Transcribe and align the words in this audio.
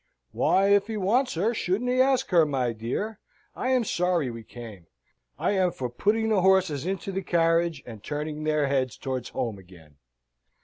"Why, 0.31 0.69
if 0.69 0.87
he 0.87 0.97
wants 0.97 1.35
her, 1.35 1.53
shouldn't 1.53 1.87
he 1.91 2.01
ask 2.01 2.31
her, 2.31 2.43
my 2.43 2.73
dear? 2.73 3.19
I 3.55 3.69
am 3.69 3.83
sorry 3.83 4.31
we 4.31 4.43
came. 4.43 4.87
I 5.37 5.51
am 5.51 5.71
for 5.71 5.91
putting 5.91 6.29
the 6.29 6.41
horses 6.41 6.87
into 6.87 7.11
the 7.11 7.21
carriage, 7.21 7.83
and 7.85 8.03
turning 8.03 8.43
their 8.43 8.65
heads 8.65 8.97
towards 8.97 9.29
home 9.29 9.59
again." 9.59 9.97